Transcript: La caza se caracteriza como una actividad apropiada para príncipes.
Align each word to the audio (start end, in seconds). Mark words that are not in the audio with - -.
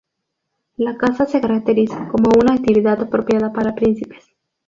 La 0.77 0.97
caza 0.97 1.27
se 1.27 1.39
caracteriza 1.39 2.07
como 2.07 2.31
una 2.41 2.55
actividad 2.55 2.99
apropiada 3.03 3.53
para 3.53 3.75
príncipes. 3.75 4.25